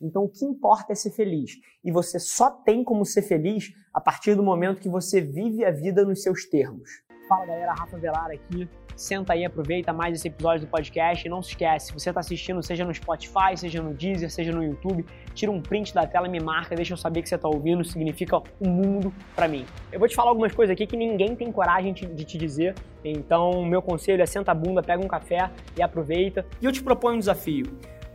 [0.00, 1.58] Então o que importa é ser feliz.
[1.84, 5.70] E você só tem como ser feliz a partir do momento que você vive a
[5.70, 7.02] vida nos seus termos.
[7.28, 8.68] Fala galera, Rafa Velar aqui.
[8.96, 12.18] Senta aí, aproveita mais esse episódio do podcast e não se esquece, se você está
[12.18, 16.26] assistindo, seja no Spotify, seja no Deezer, seja no YouTube, tira um print da tela
[16.26, 19.64] me marca, deixa eu saber que você está ouvindo, significa um mundo para mim.
[19.92, 22.74] Eu vou te falar algumas coisas aqui que ninguém tem coragem de te dizer,
[23.04, 26.44] então meu conselho é senta a bunda, pega um café e aproveita.
[26.60, 27.66] E eu te proponho um desafio.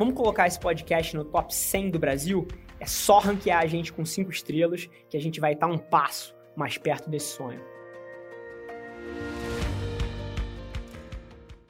[0.03, 2.45] Vamos colocar esse podcast no top 100 do Brasil?
[2.77, 6.35] É só ranquear a gente com 5 estrelas que a gente vai estar um passo
[6.57, 7.61] mais perto desse sonho.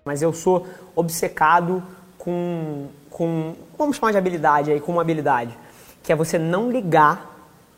[0.04, 0.66] Mas eu sou
[0.96, 1.84] obcecado
[2.18, 5.56] com, com, vamos chamar de habilidade aí, com uma habilidade,
[6.02, 7.38] que é você não ligar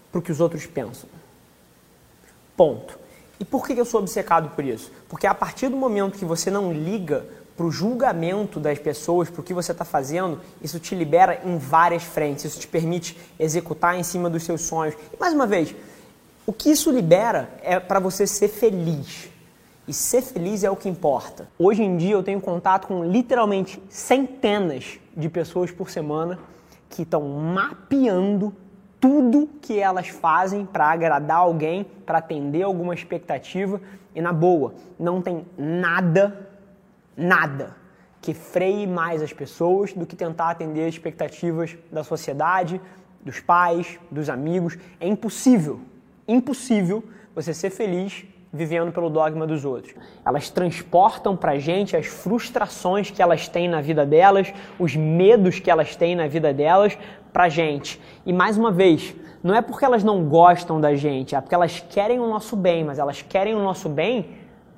[0.09, 1.09] para o que os outros pensam.
[2.55, 2.97] Ponto.
[3.41, 4.89] E por que eu sou obcecado por isso?
[5.09, 9.41] Porque a partir do momento que você não liga para o julgamento das pessoas, para
[9.41, 13.97] o que você está fazendo, isso te libera em várias frentes, isso te permite executar
[13.97, 14.95] em cima dos seus sonhos.
[15.13, 15.73] E mais uma vez,
[16.45, 19.29] o que isso libera é para você ser feliz.
[19.87, 21.47] E ser feliz é o que importa.
[21.57, 26.39] Hoje em dia eu tenho contato com literalmente centenas de pessoas por semana
[26.89, 28.53] que estão mapeando
[28.99, 33.79] tudo que elas fazem para agradar alguém, para atender alguma expectativa.
[34.13, 36.49] E na boa, não tem nada
[37.15, 37.75] nada
[38.21, 42.81] que freie mais as pessoas do que tentar atender as expectativas da sociedade,
[43.23, 44.77] dos pais, dos amigos.
[44.99, 45.79] É impossível,
[46.27, 47.03] impossível
[47.35, 49.93] você ser feliz vivendo pelo dogma dos outros.
[50.25, 55.69] Elas transportam para gente as frustrações que elas têm na vida delas, os medos que
[55.69, 56.97] elas têm na vida delas
[57.33, 58.01] para gente.
[58.25, 61.79] E mais uma vez, não é porque elas não gostam da gente, é porque elas
[61.89, 64.29] querem o nosso bem, mas elas querem o nosso bem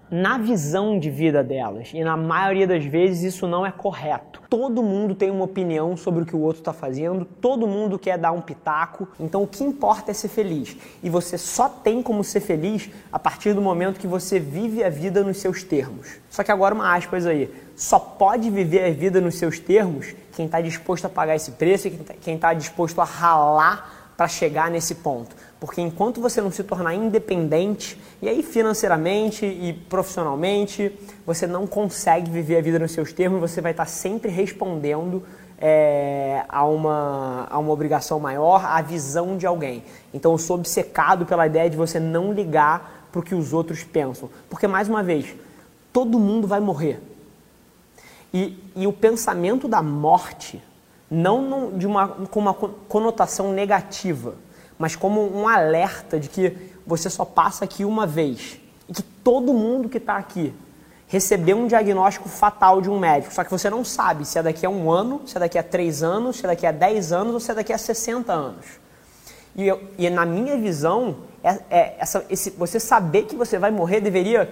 [0.09, 1.91] na visão de vida delas.
[1.93, 4.41] E na maioria das vezes isso não é correto.
[4.49, 8.17] Todo mundo tem uma opinião sobre o que o outro está fazendo, todo mundo quer
[8.17, 9.07] dar um pitaco.
[9.19, 10.77] Então o que importa é ser feliz.
[11.03, 14.89] E você só tem como ser feliz a partir do momento que você vive a
[14.89, 16.17] vida nos seus termos.
[16.29, 17.53] Só que agora uma aspas aí.
[17.75, 21.87] Só pode viver a vida nos seus termos quem está disposto a pagar esse preço
[21.87, 25.35] e quem está tá disposto a ralar para chegar nesse ponto.
[25.59, 30.91] Porque enquanto você não se tornar independente, e aí financeiramente e profissionalmente,
[31.25, 35.23] você não consegue viver a vida nos seus termos, você vai estar sempre respondendo
[35.59, 39.83] é, a, uma, a uma obrigação maior, à visão de alguém.
[40.13, 43.83] Então eu sou obcecado pela ideia de você não ligar para o que os outros
[43.83, 44.29] pensam.
[44.49, 45.35] Porque, mais uma vez,
[45.93, 46.99] todo mundo vai morrer.
[48.33, 50.61] E, e o pensamento da morte
[51.09, 54.35] não de uma, com uma conotação negativa,
[54.77, 59.53] mas como um alerta de que você só passa aqui uma vez e que todo
[59.53, 60.53] mundo que está aqui
[61.07, 64.65] recebeu um diagnóstico fatal de um médico, só que você não sabe se é daqui
[64.65, 67.33] a um ano, se é daqui a três anos, se é daqui a dez anos
[67.33, 68.65] ou se é daqui a 60 anos.
[69.55, 73.71] E, eu, e na minha visão, é, é essa, esse, você saber que você vai
[73.71, 74.49] morrer deveria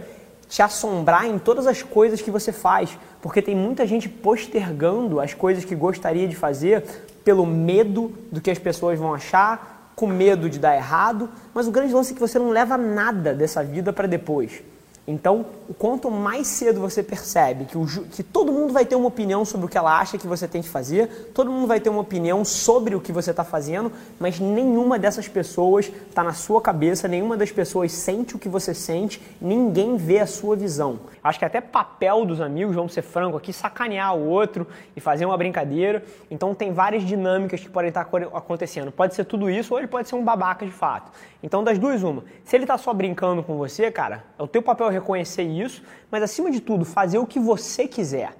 [0.55, 5.33] te assombrar em todas as coisas que você faz, porque tem muita gente postergando as
[5.33, 6.81] coisas que gostaria de fazer
[7.25, 11.71] pelo medo do que as pessoas vão achar, com medo de dar errado, mas o
[11.71, 14.63] grande lance é que você não leva nada dessa vida para depois.
[15.07, 15.45] Então,
[15.77, 19.67] quanto mais cedo você percebe que, o, que todo mundo vai ter uma opinião sobre
[19.67, 22.43] o que ela acha que você tem que fazer, todo mundo vai ter uma opinião
[22.43, 27.37] sobre o que você está fazendo, mas nenhuma dessas pessoas está na sua cabeça, nenhuma
[27.37, 30.99] das pessoas sente o que você sente, ninguém vê a sua visão.
[31.23, 35.25] Acho que até papel dos amigos, vamos ser franco aqui, sacanear o outro e fazer
[35.25, 36.03] uma brincadeira.
[36.29, 38.91] Então, tem várias dinâmicas que podem estar acontecendo.
[38.91, 41.11] Pode ser tudo isso ou ele pode ser um babaca de fato.
[41.41, 42.23] Então, das duas, uma.
[42.43, 46.23] Se ele está só brincando com você, cara, é o teu papel reconhecer isso, mas
[46.23, 48.33] acima de tudo, fazer o que você quiser.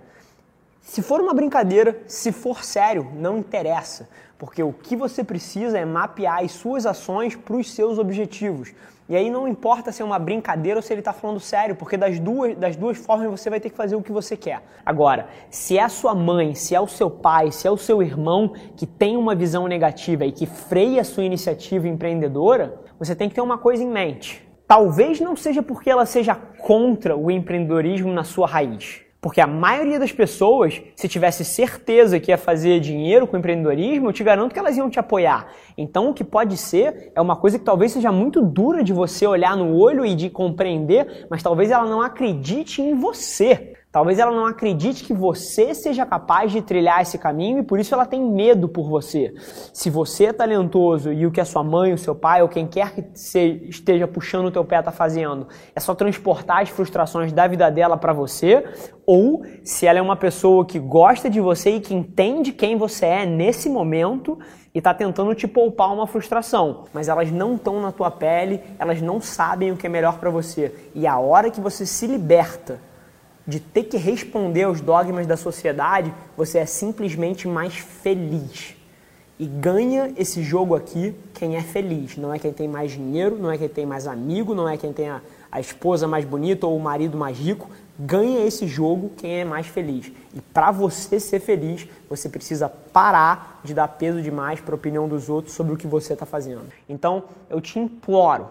[0.81, 4.07] Se for uma brincadeira, se for sério, não interessa,
[4.37, 8.73] porque o que você precisa é mapear as suas ações para os seus objetivos.
[9.07, 11.95] E aí não importa se é uma brincadeira ou se ele está falando sério, porque
[11.95, 14.63] das duas, das duas formas você vai ter que fazer o que você quer.
[14.85, 18.01] Agora, se é a sua mãe, se é o seu pai, se é o seu
[18.01, 23.27] irmão que tem uma visão negativa e que freia a sua iniciativa empreendedora, você tem
[23.27, 24.44] que ter uma coisa em mente.
[24.67, 29.05] Talvez não seja porque ela seja contra o empreendedorismo na sua raiz.
[29.21, 34.13] Porque a maioria das pessoas, se tivesse certeza que ia fazer dinheiro com empreendedorismo, eu
[34.13, 35.47] te garanto que elas iam te apoiar.
[35.75, 39.25] Então, o que pode ser é uma coisa que talvez seja muito dura de você
[39.25, 43.73] olhar no olho e de compreender, mas talvez ela não acredite em você.
[43.95, 47.93] Talvez ela não acredite que você seja capaz de trilhar esse caminho e por isso
[47.95, 49.33] ela tem medo por você.
[49.71, 52.67] Se você é talentoso e o que a sua mãe, o seu pai ou quem
[52.67, 53.05] quer que
[53.69, 57.95] esteja puxando o teu pé está fazendo é só transportar as frustrações da vida dela
[57.95, 58.65] para você,
[59.05, 63.05] ou se ela é uma pessoa que gosta de você e que entende quem você
[63.05, 64.37] é nesse momento
[64.73, 69.01] e está tentando te poupar uma frustração, mas elas não estão na tua pele, elas
[69.01, 70.75] não sabem o que é melhor para você.
[70.93, 72.93] E a hora que você se liberta
[73.47, 78.75] de ter que responder aos dogmas da sociedade, você é simplesmente mais feliz.
[79.37, 82.15] E ganha esse jogo aqui quem é feliz.
[82.15, 84.93] Não é quem tem mais dinheiro, não é quem tem mais amigo, não é quem
[84.93, 85.21] tem a,
[85.51, 87.69] a esposa mais bonita ou o marido mais rico.
[87.99, 90.09] Ganha esse jogo quem é mais feliz.
[90.33, 95.07] E para você ser feliz, você precisa parar de dar peso demais para a opinião
[95.07, 96.63] dos outros sobre o que você está fazendo.
[96.87, 98.47] Então, eu te imploro,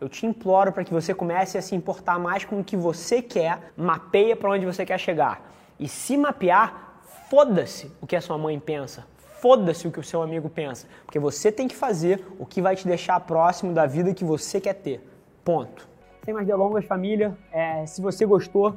[0.00, 3.20] eu te imploro para que você comece a se importar mais com o que você
[3.20, 5.50] quer, mapeia para onde você quer chegar.
[5.78, 9.06] E se mapear, foda-se o que a sua mãe pensa,
[9.40, 12.76] foda-se o que o seu amigo pensa, porque você tem que fazer o que vai
[12.76, 15.06] te deixar próximo da vida que você quer ter.
[15.44, 15.88] Ponto.
[16.24, 18.76] Sem mais delongas, família, é, se você gostou,